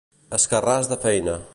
Escarràs 0.37 0.89
de 0.95 0.99
feina. 1.07 1.41